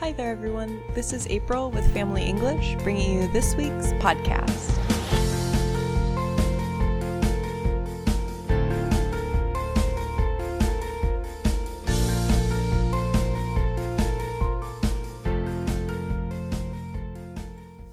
Hi 0.00 0.12
there, 0.12 0.30
everyone. 0.30 0.82
This 0.94 1.12
is 1.12 1.26
April 1.26 1.70
with 1.70 1.86
Family 1.92 2.22
English, 2.22 2.74
bringing 2.82 3.20
you 3.20 3.28
this 3.32 3.54
week's 3.54 3.92
podcast. 4.00 4.56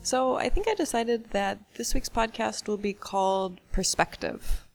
So, 0.02 0.38
I 0.38 0.48
think 0.48 0.70
I 0.70 0.76
decided 0.76 1.32
that 1.32 1.60
this 1.76 1.94
week's 1.94 2.08
podcast 2.08 2.70
will 2.70 2.78
be 2.78 2.94
called 2.94 3.60
Perspective. 3.74 4.67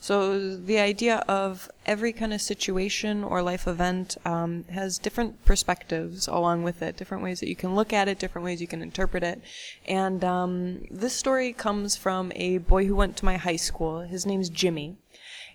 So 0.00 0.56
the 0.56 0.78
idea 0.78 1.24
of 1.28 1.68
every 1.84 2.12
kind 2.12 2.32
of 2.32 2.40
situation 2.40 3.24
or 3.24 3.42
life 3.42 3.66
event 3.66 4.16
um, 4.24 4.64
has 4.70 4.96
different 4.96 5.44
perspectives 5.44 6.28
along 6.28 6.62
with 6.62 6.82
it, 6.82 6.96
different 6.96 7.24
ways 7.24 7.40
that 7.40 7.48
you 7.48 7.56
can 7.56 7.74
look 7.74 7.92
at 7.92 8.06
it, 8.06 8.20
different 8.20 8.44
ways 8.44 8.60
you 8.60 8.68
can 8.68 8.80
interpret 8.80 9.24
it. 9.24 9.40
And 9.86 10.22
um, 10.22 10.84
this 10.90 11.14
story 11.14 11.52
comes 11.52 11.96
from 11.96 12.30
a 12.36 12.58
boy 12.58 12.86
who 12.86 12.94
went 12.94 13.16
to 13.18 13.24
my 13.24 13.36
high 13.36 13.56
school. 13.56 14.00
His 14.00 14.24
name's 14.24 14.48
Jimmy, 14.48 14.96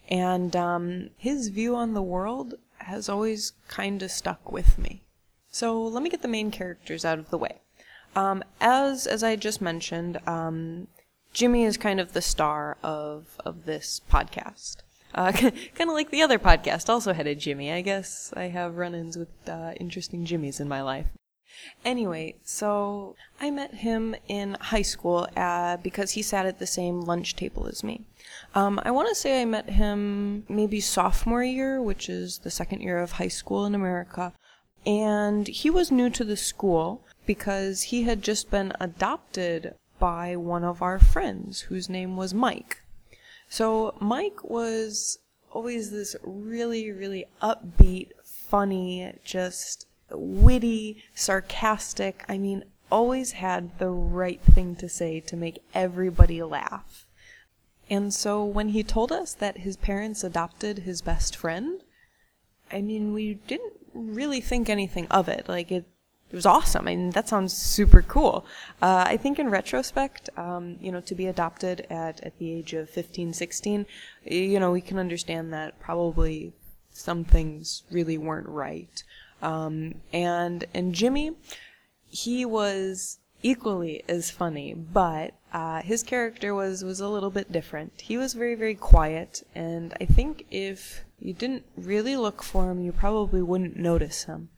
and 0.09 0.55
um, 0.55 1.09
his 1.17 1.47
view 1.47 1.75
on 1.75 1.93
the 1.93 2.01
world 2.01 2.55
has 2.79 3.07
always 3.07 3.53
kind 3.69 4.03
of 4.03 4.11
stuck 4.11 4.51
with 4.51 4.77
me. 4.77 5.03
So 5.49 5.81
let 5.81 6.03
me 6.03 6.09
get 6.09 6.21
the 6.21 6.27
main 6.27 6.51
characters 6.51 7.05
out 7.05 7.19
of 7.19 7.29
the 7.29 7.37
way. 7.37 7.61
Um, 8.15 8.43
as 8.59 9.07
as 9.07 9.23
I 9.23 9.35
just 9.37 9.61
mentioned, 9.61 10.19
um, 10.27 10.87
Jimmy 11.33 11.63
is 11.63 11.77
kind 11.77 11.99
of 11.99 12.13
the 12.13 12.21
star 12.21 12.77
of 12.83 13.39
of 13.43 13.65
this 13.65 14.01
podcast. 14.09 14.77
Uh, 15.15 15.31
kind 15.31 15.89
of 15.89 15.93
like 15.93 16.11
the 16.11 16.21
other 16.21 16.39
podcast, 16.39 16.89
also 16.89 17.13
headed 17.13 17.39
Jimmy. 17.39 17.71
I 17.71 17.81
guess 17.81 18.33
I 18.35 18.45
have 18.45 18.77
run-ins 18.77 19.17
with 19.17 19.29
uh, 19.47 19.73
interesting 19.79 20.25
Jimmys 20.25 20.59
in 20.59 20.67
my 20.67 20.81
life. 20.81 21.07
Anyway, 21.85 22.35
so 22.43 23.15
I 23.39 23.51
met 23.51 23.75
him 23.75 24.15
in 24.27 24.57
high 24.59 24.81
school 24.81 25.27
uh, 25.35 25.77
because 25.77 26.11
he 26.11 26.21
sat 26.21 26.45
at 26.45 26.59
the 26.59 26.67
same 26.67 27.01
lunch 27.01 27.35
table 27.35 27.67
as 27.67 27.83
me. 27.83 28.05
Um, 28.55 28.79
I 28.83 28.91
want 28.91 29.09
to 29.09 29.15
say 29.15 29.41
I 29.41 29.45
met 29.45 29.69
him 29.69 30.45
maybe 30.49 30.79
sophomore 30.79 31.43
year, 31.43 31.81
which 31.81 32.09
is 32.09 32.39
the 32.39 32.51
second 32.51 32.81
year 32.81 32.97
of 32.97 33.13
high 33.13 33.27
school 33.27 33.65
in 33.65 33.75
America. 33.75 34.33
And 34.85 35.47
he 35.47 35.69
was 35.69 35.91
new 35.91 36.09
to 36.09 36.23
the 36.23 36.37
school 36.37 37.05
because 37.25 37.83
he 37.83 38.03
had 38.03 38.21
just 38.21 38.49
been 38.49 38.73
adopted 38.79 39.75
by 40.03 40.35
one 40.35 40.65
of 40.65 40.81
our 40.81 40.99
friends 40.99 41.61
whose 41.61 41.87
name 41.87 42.17
was 42.17 42.33
Mike. 42.33 42.81
So 43.47 43.95
Mike 44.01 44.43
was 44.43 45.17
always 45.49 45.91
this 45.91 46.13
really, 46.23 46.91
really 46.91 47.23
upbeat, 47.41 48.09
funny, 48.21 49.13
just 49.23 49.87
witty, 50.11 51.01
sarcastic. 51.15 52.25
I 52.27 52.37
mean, 52.37 52.65
always 52.91 53.31
had 53.31 53.79
the 53.79 53.91
right 53.91 54.41
thing 54.41 54.75
to 54.75 54.89
say 54.89 55.21
to 55.21 55.37
make 55.37 55.63
everybody 55.73 56.43
laugh. 56.43 57.05
And 57.89 58.13
so 58.13 58.43
when 58.43 58.69
he 58.69 58.83
told 58.83 59.09
us 59.09 59.33
that 59.35 59.59
his 59.59 59.77
parents 59.77 60.21
adopted 60.21 60.79
his 60.79 61.01
best 61.01 61.33
friend, 61.33 61.79
I 62.69 62.81
mean, 62.81 63.13
we 63.13 63.35
didn't 63.47 63.79
really 63.93 64.41
think 64.41 64.67
anything 64.67 65.07
of 65.07 65.29
it. 65.29 65.47
Like, 65.47 65.71
it 65.71 65.85
it 66.33 66.35
was 66.35 66.47
awesome. 66.47 66.87
I 66.87 66.95
mean, 66.95 67.11
that 67.11 67.29
sounds 67.29 67.53
super 67.53 68.01
cool. 68.01 68.43
Uh, 68.81 69.03
I 69.05 69.17
think 69.17 69.37
in 69.37 69.51
retrospect, 69.51 70.31
um, 70.35 70.77
you 70.81 70.91
know, 70.91 70.99
to 71.01 71.13
be 71.13 71.27
adopted 71.27 71.85
at, 71.91 72.21
at 72.23 72.39
the 72.39 72.51
age 72.51 72.73
of 72.73 72.89
15, 72.89 73.33
16, 73.33 73.85
you 74.25 74.59
know, 74.59 74.71
we 74.71 74.81
can 74.81 74.97
understand 74.97 75.53
that 75.53 75.79
probably 75.79 76.51
some 76.89 77.23
things 77.23 77.83
really 77.91 78.17
weren't 78.17 78.49
right. 78.49 79.03
Um, 79.43 80.01
and, 80.11 80.65
and 80.73 80.95
Jimmy, 80.95 81.33
he 82.07 82.45
was 82.45 83.19
equally 83.43 84.03
as 84.09 84.31
funny, 84.31 84.73
but 84.73 85.35
uh, 85.53 85.83
his 85.83 86.01
character 86.01 86.55
was 86.55 86.83
was 86.83 86.99
a 86.99 87.09
little 87.09 87.29
bit 87.29 87.51
different. 87.51 88.01
He 88.01 88.17
was 88.17 88.33
very 88.33 88.55
very 88.55 88.73
quiet, 88.73 89.45
and 89.53 89.93
I 90.01 90.05
think 90.05 90.47
if 90.49 91.03
you 91.19 91.33
didn't 91.33 91.65
really 91.77 92.15
look 92.15 92.41
for 92.41 92.71
him, 92.71 92.81
you 92.81 92.91
probably 92.91 93.43
wouldn't 93.43 93.77
notice 93.77 94.23
him. 94.23 94.49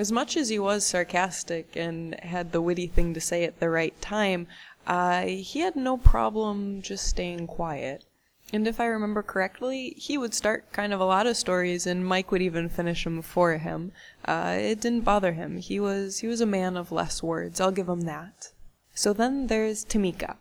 As 0.00 0.10
much 0.10 0.34
as 0.34 0.48
he 0.48 0.58
was 0.58 0.86
sarcastic 0.86 1.76
and 1.76 2.18
had 2.20 2.52
the 2.52 2.62
witty 2.62 2.86
thing 2.86 3.12
to 3.12 3.20
say 3.20 3.44
at 3.44 3.60
the 3.60 3.68
right 3.68 3.92
time, 4.00 4.46
uh, 4.86 5.26
he 5.26 5.60
had 5.60 5.76
no 5.76 5.98
problem 5.98 6.80
just 6.80 7.06
staying 7.06 7.46
quiet. 7.46 8.06
And 8.50 8.66
if 8.66 8.80
I 8.80 8.86
remember 8.86 9.22
correctly, 9.22 9.90
he 9.98 10.16
would 10.16 10.32
start 10.32 10.72
kind 10.72 10.94
of 10.94 11.00
a 11.00 11.04
lot 11.04 11.26
of 11.26 11.36
stories, 11.36 11.86
and 11.86 12.06
Mike 12.06 12.32
would 12.32 12.40
even 12.40 12.70
finish 12.70 13.04
them 13.04 13.20
for 13.20 13.58
him. 13.58 13.92
Uh, 14.24 14.56
it 14.58 14.80
didn't 14.80 15.02
bother 15.02 15.34
him. 15.34 15.58
He 15.58 15.78
was 15.78 16.20
he 16.20 16.26
was 16.26 16.40
a 16.40 16.46
man 16.46 16.78
of 16.78 16.90
less 16.90 17.22
words. 17.22 17.60
I'll 17.60 17.70
give 17.70 17.90
him 17.90 18.00
that. 18.12 18.52
So 18.94 19.12
then 19.12 19.48
there's 19.48 19.84
Tamika. 19.84 20.36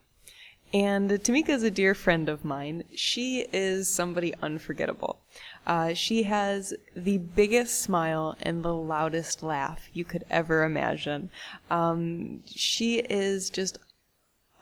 And 0.74 1.10
Tamika 1.10 1.50
is 1.50 1.64
a 1.64 1.72
dear 1.72 1.96
friend 1.96 2.30
of 2.30 2.46
mine. 2.46 2.84
She 2.94 3.48
is 3.52 3.92
somebody 3.92 4.34
unforgettable. 4.42 5.20
Uh, 5.66 5.94
she 5.94 6.24
has 6.24 6.74
the 6.96 7.18
biggest 7.18 7.82
smile 7.82 8.36
and 8.42 8.64
the 8.64 8.74
loudest 8.74 9.42
laugh 9.42 9.90
you 9.94 10.06
could 10.06 10.26
ever 10.30 10.64
imagine. 10.64 11.32
Um, 11.72 12.44
she 12.46 13.00
is 13.00 13.50
just 13.50 13.80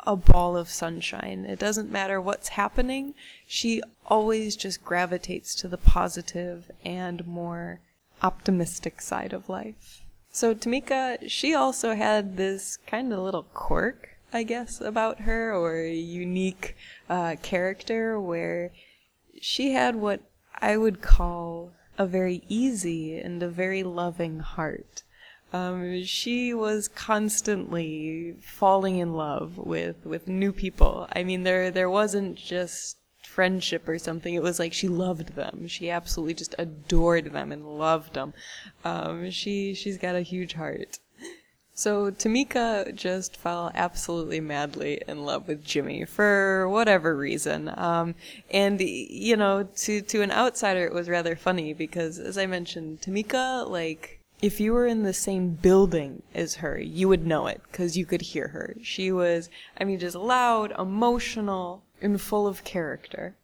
a 0.05 0.15
ball 0.15 0.55
of 0.55 0.69
sunshine. 0.69 1.45
It 1.45 1.59
doesn't 1.59 1.91
matter 1.91 2.21
what's 2.21 2.49
happening, 2.49 3.13
she 3.45 3.81
always 4.05 4.55
just 4.55 4.85
gravitates 4.85 5.53
to 5.55 5.67
the 5.67 5.77
positive 5.77 6.71
and 6.85 7.27
more 7.27 7.81
optimistic 8.23 9.01
side 9.01 9.33
of 9.33 9.49
life. 9.49 10.01
So 10.31 10.55
Tamika, 10.55 11.29
she 11.29 11.53
also 11.53 11.93
had 11.93 12.37
this 12.37 12.77
kind 12.87 13.11
of 13.11 13.19
little 13.19 13.43
quirk 13.53 14.16
I 14.33 14.43
guess, 14.43 14.81
about 14.81 15.21
her 15.21 15.53
or 15.53 15.77
a 15.77 15.93
unique 15.93 16.75
uh, 17.09 17.37
character 17.41 18.19
where 18.19 18.71
she 19.39 19.71
had 19.71 19.95
what 19.95 20.21
I 20.59 20.75
would 20.77 21.01
call 21.01 21.71
a 21.97 22.05
very 22.05 22.43
easy 22.47 23.17
and 23.17 23.41
a 23.41 23.47
very 23.47 23.83
loving 23.83 24.39
heart. 24.39 25.03
Um, 25.53 26.03
she 26.03 26.53
was 26.53 26.89
constantly 26.89 28.35
falling 28.41 28.97
in 28.97 29.13
love 29.13 29.57
with, 29.57 30.05
with 30.05 30.27
new 30.27 30.51
people. 30.51 31.07
I 31.13 31.23
mean, 31.23 31.43
there 31.43 31.71
there 31.71 31.89
wasn't 31.89 32.35
just 32.35 32.97
friendship 33.23 33.87
or 33.87 33.97
something. 33.97 34.33
It 34.33 34.43
was 34.43 34.59
like 34.59 34.73
she 34.73 34.87
loved 34.87 35.35
them. 35.35 35.67
She 35.67 35.89
absolutely 35.89 36.33
just 36.33 36.55
adored 36.57 37.31
them 37.31 37.51
and 37.51 37.77
loved 37.77 38.13
them. 38.15 38.33
Um, 38.83 39.31
she 39.31 39.73
she's 39.73 39.97
got 39.97 40.15
a 40.15 40.21
huge 40.21 40.53
heart. 40.53 40.99
So 41.79 42.09
Tamika 42.09 42.95
just 42.95 43.37
fell 43.37 43.69
absolutely 43.75 44.39
madly 44.39 44.99
in 45.07 45.25
love 45.25 45.47
with 45.47 45.63
Jimmy 45.63 46.05
for 46.05 46.67
whatever 46.67 47.15
reason. 47.15 47.71
Um, 47.77 48.15
and 48.49 48.81
you 48.81 49.37
know, 49.37 49.61
to 49.61 50.01
to 50.01 50.23
an 50.23 50.31
outsider, 50.31 50.87
it 50.87 50.93
was 50.93 51.07
rather 51.07 51.35
funny 51.35 51.75
because, 51.75 52.17
as 52.17 52.35
I 52.35 52.47
mentioned, 52.47 53.01
Tamika, 53.01 53.69
like, 53.69 54.19
if 54.41 54.59
you 54.59 54.73
were 54.73 54.87
in 54.87 55.03
the 55.03 55.13
same 55.13 55.49
building 55.49 56.23
as 56.33 56.55
her, 56.55 56.79
you 56.79 57.07
would 57.09 57.27
know 57.27 57.45
it 57.45 57.61
because 57.71 57.95
you 57.95 58.07
could 58.07 58.23
hear 58.23 58.47
her. 58.47 58.75
She 58.81 59.11
was, 59.11 59.47
I 59.79 59.83
mean, 59.83 59.99
just 59.99 60.15
loud, 60.15 60.73
emotional, 60.79 61.83
and 62.01 62.19
full 62.19 62.47
of 62.47 62.63
character. 62.63 63.35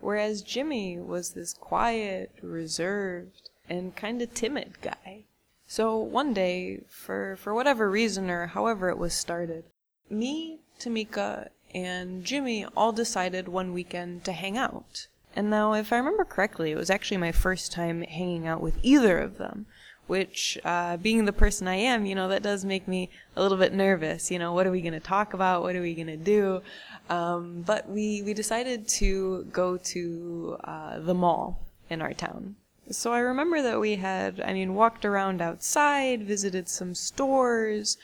Whereas 0.00 0.42
Jimmy 0.42 1.00
was 1.00 1.30
this 1.30 1.52
quiet, 1.52 2.30
reserved, 2.42 3.50
and 3.68 3.96
kind 3.96 4.22
of 4.22 4.32
timid 4.34 4.80
guy. 4.82 5.24
So 5.72 5.96
one 5.96 6.34
day, 6.34 6.80
for, 6.86 7.34
for 7.36 7.54
whatever 7.54 7.90
reason 7.90 8.28
or 8.28 8.48
however 8.48 8.90
it 8.90 8.98
was 8.98 9.14
started, 9.14 9.64
me, 10.10 10.58
Tamika, 10.78 11.48
and 11.74 12.26
Jimmy 12.26 12.66
all 12.76 12.92
decided 12.92 13.48
one 13.48 13.72
weekend 13.72 14.22
to 14.26 14.32
hang 14.32 14.58
out. 14.58 15.06
And 15.34 15.48
now, 15.48 15.72
if 15.72 15.90
I 15.90 15.96
remember 15.96 16.26
correctly, 16.26 16.72
it 16.72 16.76
was 16.76 16.90
actually 16.90 17.16
my 17.16 17.32
first 17.32 17.72
time 17.72 18.02
hanging 18.02 18.46
out 18.46 18.60
with 18.60 18.76
either 18.82 19.18
of 19.18 19.38
them, 19.38 19.64
which, 20.08 20.58
uh, 20.62 20.98
being 20.98 21.24
the 21.24 21.32
person 21.32 21.66
I 21.66 21.76
am, 21.76 22.04
you 22.04 22.14
know, 22.14 22.28
that 22.28 22.42
does 22.42 22.66
make 22.66 22.86
me 22.86 23.08
a 23.34 23.40
little 23.40 23.56
bit 23.56 23.72
nervous. 23.72 24.30
You 24.30 24.38
know, 24.38 24.52
what 24.52 24.66
are 24.66 24.70
we 24.70 24.82
going 24.82 24.92
to 24.92 25.00
talk 25.00 25.32
about? 25.32 25.62
What 25.62 25.74
are 25.74 25.80
we 25.80 25.94
going 25.94 26.06
to 26.08 26.18
do? 26.18 26.60
Um, 27.08 27.62
but 27.62 27.88
we, 27.88 28.20
we 28.20 28.34
decided 28.34 28.88
to 29.00 29.44
go 29.44 29.78
to 29.78 30.58
uh, 30.64 30.98
the 30.98 31.14
mall 31.14 31.62
in 31.88 32.02
our 32.02 32.12
town. 32.12 32.56
So 32.92 33.12
I 33.12 33.20
remember 33.20 33.62
that 33.62 33.80
we 33.80 33.96
had, 33.96 34.40
I 34.40 34.52
mean, 34.52 34.74
walked 34.74 35.04
around 35.04 35.40
outside, 35.40 36.22
visited 36.22 36.68
some 36.68 36.94
stores, 36.94 37.96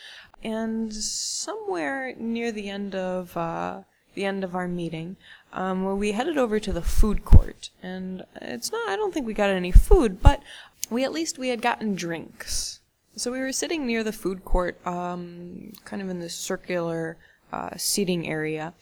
and 0.43 0.93
somewhere 0.93 2.15
near 2.17 2.51
the 2.51 2.71
end 2.71 2.95
of 2.95 3.37
uh, 3.37 3.83
the 4.15 4.25
end 4.25 4.45
of 4.45 4.55
our 4.55 4.67
meeting, 4.67 5.17
um, 5.53 5.99
we 5.99 6.13
headed 6.13 6.39
over 6.39 6.59
to 6.59 6.73
the 6.73 6.83
food 6.83 7.25
court. 7.25 7.71
And 7.83 8.25
it's 8.41 8.73
not, 8.73 8.89
I 8.89 8.97
don't 8.97 9.13
think 9.13 9.27
we 9.27 9.35
got 9.35 9.51
any 9.51 9.73
food, 9.73 10.23
but 10.23 10.43
we 10.91 11.05
at 11.05 11.13
least 11.13 11.39
we 11.39 11.49
had 11.49 11.61
gotten 11.61 11.95
drinks. 11.95 12.81
So 13.15 13.31
we 13.31 13.41
were 13.41 13.53
sitting 13.53 13.87
near 13.87 14.03
the 14.03 14.13
food 14.13 14.45
court, 14.45 14.85
um, 14.87 15.73
kind 15.85 16.01
of 16.01 16.09
in 16.09 16.21
this 16.21 16.35
circular 16.35 17.17
uh, 17.53 17.71
seating 17.77 18.29
area, 18.29 18.75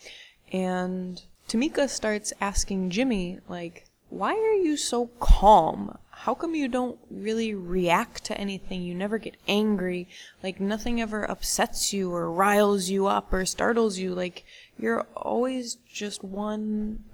and 0.52 1.22
Tamika 1.48 1.88
starts 1.88 2.32
asking 2.40 2.90
Jimmy, 2.90 3.38
like, 3.48 3.86
why 4.18 4.32
are 4.32 4.54
you 4.54 4.76
so 4.76 5.10
calm? 5.20 5.98
how 6.26 6.34
come 6.34 6.56
you 6.56 6.66
don't 6.66 6.98
really 7.08 7.54
react 7.54 8.24
to 8.24 8.36
anything? 8.36 8.82
You 8.82 8.94
never 8.94 9.16
get 9.16 9.36
angry. 9.46 10.08
Like 10.42 10.58
nothing 10.58 11.00
ever 11.00 11.30
upsets 11.30 11.92
you 11.92 12.12
or 12.12 12.32
riles 12.32 12.88
you 12.88 13.06
up 13.06 13.32
or 13.32 13.46
startles 13.46 13.98
you. 13.98 14.12
Like 14.12 14.44
you're 14.76 15.06
always 15.14 15.76
just 15.88 16.24
one 16.24 17.04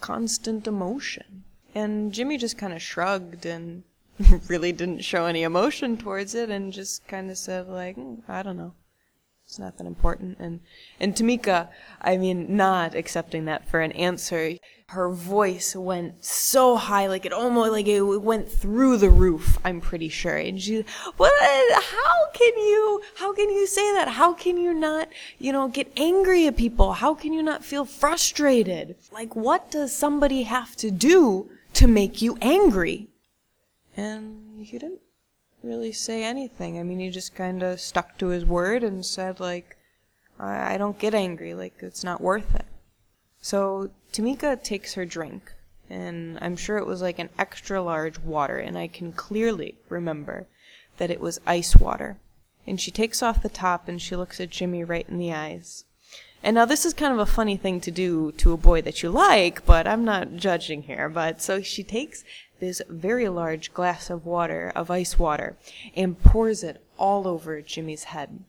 constant 0.00 0.66
emotion. 0.66 1.44
And 1.76 2.12
Jimmy 2.12 2.38
just 2.38 2.58
kind 2.58 2.72
of 2.72 2.82
shrugged 2.82 3.46
and 3.46 3.84
really 4.48 4.72
didn't 4.72 5.04
show 5.04 5.26
any 5.26 5.44
emotion 5.44 5.96
towards 5.96 6.34
it 6.34 6.50
and 6.50 6.72
just 6.72 7.06
kind 7.06 7.30
of 7.30 7.38
said 7.38 7.68
like, 7.68 7.96
mm, 7.96 8.22
I 8.26 8.42
don't 8.42 8.56
know. 8.56 8.72
It's 9.46 9.60
not 9.60 9.78
that 9.78 9.86
important. 9.86 10.38
And, 10.40 10.58
and 10.98 11.14
Tamika, 11.14 11.68
I 12.00 12.16
mean, 12.16 12.56
not 12.56 12.96
accepting 12.96 13.44
that 13.44 13.68
for 13.68 13.80
an 13.80 13.92
answer, 13.92 14.56
her 14.88 15.08
voice 15.08 15.76
went 15.76 16.24
so 16.24 16.74
high, 16.76 17.06
like 17.06 17.24
it 17.24 17.32
almost, 17.32 17.70
like 17.70 17.86
it 17.86 18.00
went 18.02 18.50
through 18.50 18.96
the 18.96 19.08
roof, 19.08 19.56
I'm 19.64 19.80
pretty 19.80 20.08
sure. 20.08 20.36
And 20.36 20.60
she, 20.60 20.84
what, 21.16 21.32
how 21.80 22.30
can 22.34 22.58
you, 22.58 23.02
how 23.18 23.32
can 23.32 23.48
you 23.48 23.68
say 23.68 23.92
that? 23.94 24.08
How 24.08 24.32
can 24.32 24.56
you 24.56 24.74
not, 24.74 25.10
you 25.38 25.52
know, 25.52 25.68
get 25.68 25.92
angry 25.96 26.48
at 26.48 26.56
people? 26.56 26.94
How 26.94 27.14
can 27.14 27.32
you 27.32 27.42
not 27.42 27.64
feel 27.64 27.84
frustrated? 27.84 28.96
Like, 29.12 29.36
what 29.36 29.70
does 29.70 29.94
somebody 29.94 30.42
have 30.42 30.74
to 30.76 30.90
do 30.90 31.48
to 31.74 31.86
make 31.86 32.20
you 32.20 32.36
angry? 32.40 33.08
And 33.96 34.60
he 34.66 34.76
didn't 34.76 35.00
really 35.62 35.92
say 35.92 36.24
anything. 36.24 36.78
I 36.78 36.82
mean, 36.82 37.00
he 37.00 37.10
just 37.10 37.34
kind 37.34 37.62
of 37.62 37.80
stuck 37.80 38.18
to 38.18 38.28
his 38.28 38.44
word 38.44 38.82
and 38.82 39.04
said, 39.04 39.40
like, 39.40 39.76
I, 40.38 40.74
I 40.74 40.78
don't 40.78 40.98
get 40.98 41.14
angry. 41.14 41.54
Like, 41.54 41.74
it's 41.80 42.04
not 42.04 42.20
worth 42.20 42.54
it. 42.54 42.66
So 43.40 43.90
Tamika 44.12 44.62
takes 44.62 44.94
her 44.94 45.04
drink, 45.04 45.52
and 45.88 46.38
I'm 46.40 46.56
sure 46.56 46.78
it 46.78 46.86
was 46.86 47.02
like 47.02 47.18
an 47.18 47.30
extra 47.38 47.82
large 47.82 48.18
water, 48.18 48.58
and 48.58 48.76
I 48.76 48.88
can 48.88 49.12
clearly 49.12 49.76
remember 49.88 50.46
that 50.98 51.10
it 51.10 51.20
was 51.20 51.40
ice 51.46 51.76
water. 51.76 52.18
And 52.66 52.80
she 52.80 52.90
takes 52.90 53.22
off 53.22 53.42
the 53.42 53.48
top 53.48 53.86
and 53.86 54.02
she 54.02 54.16
looks 54.16 54.40
at 54.40 54.50
Jimmy 54.50 54.82
right 54.82 55.08
in 55.08 55.18
the 55.18 55.32
eyes. 55.32 55.84
And 56.42 56.54
now 56.54 56.64
this 56.64 56.84
is 56.84 56.94
kind 56.94 57.12
of 57.12 57.18
a 57.18 57.26
funny 57.26 57.56
thing 57.56 57.80
to 57.82 57.90
do 57.90 58.32
to 58.32 58.52
a 58.52 58.56
boy 58.56 58.82
that 58.82 59.02
you 59.02 59.10
like, 59.10 59.64
but 59.64 59.86
I'm 59.86 60.04
not 60.04 60.36
judging 60.36 60.82
here. 60.82 61.08
But 61.08 61.40
so 61.40 61.62
she 61.62 61.82
takes 61.82 62.24
this 62.58 62.80
very 62.88 63.28
large 63.28 63.72
glass 63.74 64.10
of 64.10 64.24
water, 64.26 64.72
of 64.74 64.90
ice 64.90 65.18
water, 65.18 65.56
and 65.94 66.22
pours 66.22 66.62
it 66.62 66.82
all 66.98 67.28
over 67.28 67.60
Jimmy's 67.60 68.04
head. 68.04 68.40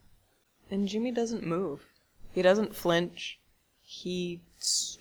And 0.69 0.87
Jimmy 0.87 1.11
doesn't 1.11 1.45
move. 1.45 1.85
He 2.33 2.41
doesn't 2.41 2.75
flinch. 2.75 3.39
He 3.81 4.41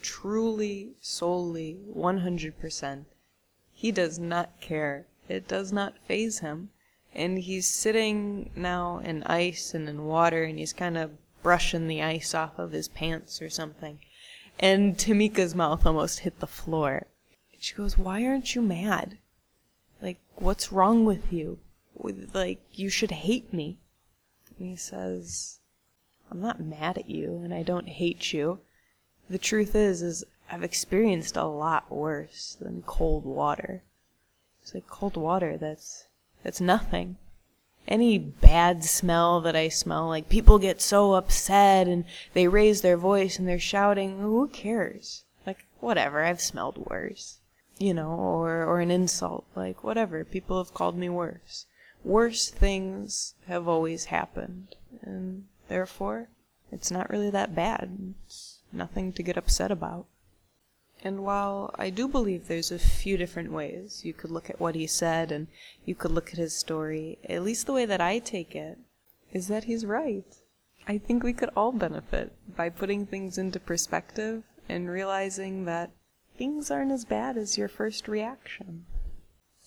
truly, 0.02 0.90
solely, 1.00 1.78
100%. 1.94 3.04
He 3.72 3.92
does 3.92 4.18
not 4.18 4.60
care. 4.60 5.06
It 5.28 5.48
does 5.48 5.72
not 5.72 5.98
faze 6.06 6.38
him. 6.38 6.70
And 7.14 7.38
he's 7.38 7.66
sitting 7.66 8.50
now 8.54 8.98
in 8.98 9.22
ice 9.24 9.74
and 9.74 9.88
in 9.88 10.04
water, 10.04 10.44
and 10.44 10.58
he's 10.58 10.72
kind 10.72 10.96
of 10.96 11.12
brushing 11.42 11.88
the 11.88 12.02
ice 12.02 12.34
off 12.34 12.58
of 12.58 12.72
his 12.72 12.88
pants 12.88 13.40
or 13.40 13.48
something. 13.48 13.98
And 14.58 14.96
Tamika's 14.96 15.54
mouth 15.54 15.86
almost 15.86 16.20
hit 16.20 16.40
the 16.40 16.46
floor. 16.46 17.06
She 17.58 17.74
goes, 17.74 17.96
Why 17.96 18.24
aren't 18.24 18.54
you 18.54 18.62
mad? 18.62 19.18
Like, 20.00 20.18
what's 20.34 20.72
wrong 20.72 21.04
with 21.04 21.32
you? 21.32 21.58
Like, 21.96 22.60
you 22.72 22.90
should 22.90 23.10
hate 23.10 23.52
me. 23.52 23.78
And 24.58 24.68
he 24.68 24.76
says, 24.76 25.58
I'm 26.30 26.40
not 26.40 26.60
mad 26.60 26.98
at 26.98 27.08
you, 27.08 27.40
and 27.42 27.54
I 27.54 27.62
don't 27.62 27.88
hate 27.88 28.32
you. 28.32 28.60
The 29.30 29.38
truth 29.38 29.74
is, 29.74 30.02
is 30.02 30.24
I've 30.50 30.62
experienced 30.62 31.36
a 31.36 31.44
lot 31.44 31.90
worse 31.90 32.56
than 32.60 32.82
cold 32.82 33.24
water. 33.24 33.82
It's 34.62 34.74
like 34.74 34.86
cold 34.86 35.16
water, 35.16 35.56
that's, 35.56 36.06
that's 36.42 36.60
nothing. 36.60 37.16
Any 37.88 38.18
bad 38.18 38.84
smell 38.84 39.40
that 39.40 39.56
I 39.56 39.68
smell, 39.68 40.08
like 40.08 40.28
people 40.28 40.58
get 40.58 40.82
so 40.82 41.14
upset 41.14 41.88
and 41.88 42.04
they 42.34 42.48
raise 42.48 42.82
their 42.82 42.96
voice 42.96 43.38
and 43.38 43.48
they're 43.48 43.58
shouting, 43.58 44.20
who 44.20 44.46
cares? 44.48 45.24
Like, 45.46 45.64
whatever, 45.80 46.22
I've 46.22 46.40
smelled 46.40 46.76
worse 46.76 47.38
you 47.78 47.92
know, 47.92 48.10
or, 48.10 48.64
or 48.64 48.80
an 48.80 48.90
insult, 48.90 49.44
like 49.54 49.84
whatever. 49.84 50.24
People 50.24 50.58
have 50.58 50.74
called 50.74 50.96
me 50.96 51.08
worse. 51.08 51.66
Worse 52.04 52.50
things 52.50 53.34
have 53.46 53.66
always 53.68 54.06
happened, 54.06 54.76
and 55.02 55.46
therefore, 55.68 56.28
it's 56.72 56.90
not 56.90 57.10
really 57.10 57.30
that 57.30 57.54
bad. 57.54 58.14
It's 58.24 58.58
nothing 58.72 59.12
to 59.14 59.22
get 59.22 59.36
upset 59.36 59.70
about. 59.70 60.06
And 61.04 61.24
while 61.24 61.74
I 61.78 61.90
do 61.90 62.08
believe 62.08 62.48
there's 62.48 62.72
a 62.72 62.78
few 62.78 63.16
different 63.16 63.52
ways 63.52 64.04
you 64.04 64.12
could 64.12 64.30
look 64.30 64.48
at 64.48 64.58
what 64.58 64.74
he 64.74 64.86
said 64.86 65.30
and 65.30 65.46
you 65.84 65.94
could 65.94 66.10
look 66.10 66.30
at 66.30 66.38
his 66.38 66.54
story, 66.54 67.18
at 67.28 67.44
least 67.44 67.66
the 67.66 67.72
way 67.72 67.84
that 67.84 68.00
I 68.00 68.18
take 68.18 68.56
it 68.56 68.78
is 69.32 69.48
that 69.48 69.64
he's 69.64 69.84
right. 69.84 70.24
I 70.88 70.98
think 70.98 71.22
we 71.22 71.32
could 71.32 71.50
all 71.56 71.72
benefit 71.72 72.32
by 72.56 72.70
putting 72.70 73.06
things 73.06 73.36
into 73.38 73.60
perspective 73.60 74.44
and 74.68 74.88
realizing 74.88 75.64
that 75.66 75.90
things 76.36 76.70
aren't 76.70 76.92
as 76.92 77.04
bad 77.04 77.36
as 77.36 77.56
your 77.56 77.68
first 77.68 78.08
reaction. 78.08 78.84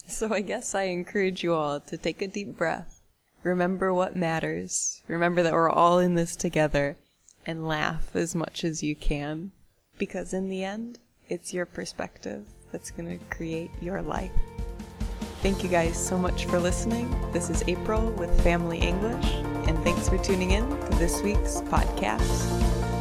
So 0.07 0.33
I 0.33 0.41
guess 0.41 0.73
I 0.73 0.83
encourage 0.83 1.43
you 1.43 1.53
all 1.53 1.79
to 1.79 1.97
take 1.97 2.21
a 2.21 2.27
deep 2.27 2.57
breath, 2.57 3.01
remember 3.43 3.93
what 3.93 4.15
matters, 4.15 5.01
remember 5.07 5.43
that 5.43 5.53
we're 5.53 5.69
all 5.69 5.99
in 5.99 6.15
this 6.15 6.35
together, 6.35 6.97
and 7.45 7.67
laugh 7.67 8.15
as 8.15 8.35
much 8.35 8.63
as 8.63 8.83
you 8.83 8.95
can. 8.95 9.51
Because 9.97 10.33
in 10.33 10.49
the 10.49 10.63
end, 10.63 10.99
it's 11.27 11.53
your 11.53 11.65
perspective 11.65 12.45
that's 12.71 12.91
going 12.91 13.17
to 13.17 13.25
create 13.25 13.71
your 13.81 14.01
life. 14.01 14.31
Thank 15.41 15.63
you 15.63 15.69
guys 15.69 15.97
so 15.97 16.17
much 16.17 16.45
for 16.45 16.59
listening. 16.59 17.09
This 17.31 17.49
is 17.49 17.63
April 17.67 18.11
with 18.11 18.43
Family 18.43 18.79
English, 18.79 19.25
and 19.67 19.77
thanks 19.83 20.09
for 20.09 20.17
tuning 20.17 20.51
in 20.51 20.67
to 20.67 20.97
this 20.97 21.21
week's 21.21 21.61
podcast. 21.61 22.98